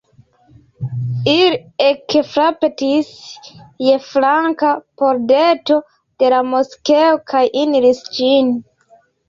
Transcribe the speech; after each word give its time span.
Ili 1.33 1.59
ekfrapetis 1.87 3.11
je 3.89 3.99
flanka 4.07 4.73
pordeto 5.03 5.79
de 5.93 6.35
la 6.37 6.43
moskeo 6.57 7.15
kaj 7.31 7.47
eniris 7.65 8.05
ĝin. 8.19 8.55